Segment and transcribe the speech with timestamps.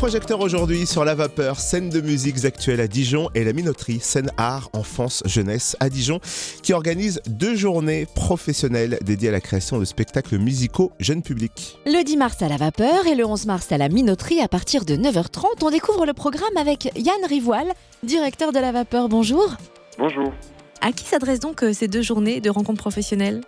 [0.00, 4.30] projecteurs aujourd'hui sur la vapeur, scène de musiques actuelles à Dijon et la minoterie, scène
[4.38, 6.20] art, enfance, jeunesse à Dijon,
[6.62, 11.78] qui organise deux journées professionnelles dédiées à la création de spectacles musicaux jeunes publics.
[11.84, 14.86] Le 10 mars à la vapeur et le 11 mars à la minoterie à partir
[14.86, 15.44] de 9h30.
[15.60, 17.66] On découvre le programme avec Yann Rivoal,
[18.02, 19.10] directeur de la vapeur.
[19.10, 19.54] Bonjour.
[19.98, 20.32] Bonjour.
[20.80, 23.42] À qui s'adressent donc euh, ces deux journées de rencontres professionnelles?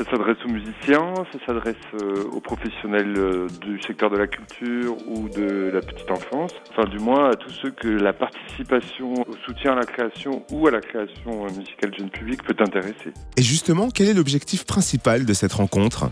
[0.00, 4.96] Ça s'adresse aux musiciens, ça s'adresse euh, aux professionnels euh, du secteur de la culture
[5.06, 9.36] ou de la petite enfance, enfin du moins à tous ceux que la participation au
[9.44, 13.12] soutien à la création ou à la création euh, musicale jeune public peut intéresser.
[13.36, 16.10] Et justement, quel est l'objectif principal de cette rencontre?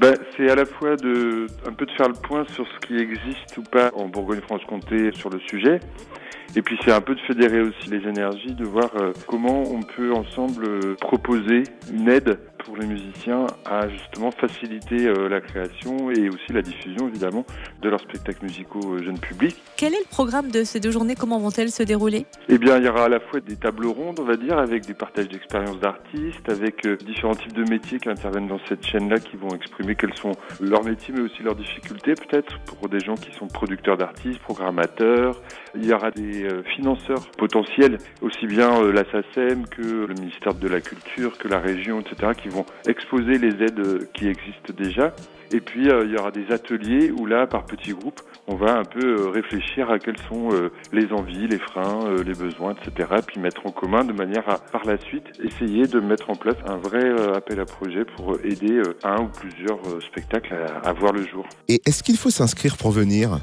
[0.00, 2.96] Ben, c'est à la fois de un peu de faire le point sur ce qui
[2.96, 5.80] existe ou pas en Bourgogne-Franche-Comté sur le sujet.
[6.56, 9.82] Et puis c'est un peu de fédérer aussi les énergies, de voir euh, comment on
[9.82, 16.10] peut ensemble euh, proposer une aide pour les musiciens à justement faciliter euh, la création
[16.10, 17.44] et aussi la diffusion évidemment
[17.82, 19.56] de leurs spectacles musicaux euh, jeunes publics.
[19.76, 21.14] Quel est le programme de ces deux journées?
[21.14, 22.26] Comment vont-elles se dérouler?
[22.48, 24.86] Eh bien, il y aura à la fois des tables rondes, on va dire, avec
[24.86, 29.36] des partages d'expériences d'artistes, avec différents types de métiers qui interviennent dans cette chaîne-là, qui
[29.36, 30.27] vont exprimer quels sont
[30.60, 35.40] leurs métiers, mais aussi leurs difficultés, peut-être, pour des gens qui sont producteurs d'artistes, programmateurs.
[35.74, 40.54] Il y aura des euh, financeurs potentiels, aussi bien euh, la SACEM que le ministère
[40.54, 44.72] de la Culture, que la région, etc., qui vont exposer les aides euh, qui existent
[44.76, 45.14] déjà.
[45.50, 48.84] Et puis, il y aura des ateliers où là, par petits groupes, on va un
[48.84, 53.08] peu euh, réfléchir à quelles sont euh, les envies, les freins, euh, les besoins, etc.
[53.26, 56.56] Puis mettre en commun de manière à, par la suite, essayer de mettre en place
[56.66, 61.26] un vrai appel à projet pour aider un ou plusieurs spectacles à, à voir le
[61.26, 61.46] jour.
[61.68, 63.38] Et est-ce qu'il faut s'inscrire pour venir?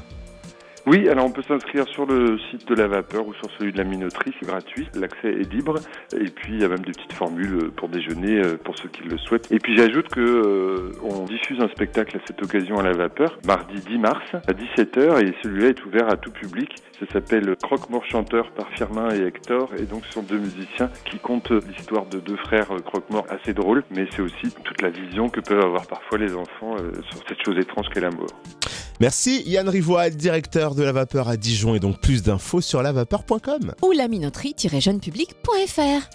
[0.88, 3.78] Oui, alors on peut s'inscrire sur le site de la vapeur ou sur celui de
[3.78, 5.80] la minoterie, c'est gratuit, l'accès est libre.
[6.16, 8.88] Et puis il y a même des petites formules euh, pour déjeuner euh, pour ceux
[8.90, 9.50] qui le souhaitent.
[9.50, 13.36] Et puis j'ajoute que euh, on diffuse un spectacle à cette occasion à la vapeur,
[13.44, 16.72] mardi 10 mars à 17h et celui-là est ouvert à tout public.
[17.00, 21.18] Ça s'appelle Croque-Mort Chanteur par Firmin et Hector et donc ce sont deux musiciens qui
[21.18, 25.40] comptent l'histoire de deux frères croque-morts assez drôles, mais c'est aussi toute la vision que
[25.40, 26.76] peuvent avoir parfois les enfants
[27.10, 28.28] sur cette chose étrange qu'est la mort.
[29.00, 33.74] Merci Yann Rivoal, directeur de la vapeur à Dijon et donc plus d'infos sur lavapeur.com.
[33.82, 36.02] Ou la minoterie-jeunepublic.fr